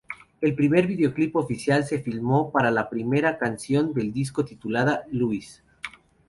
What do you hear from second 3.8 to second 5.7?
del disco, titulada "Louise".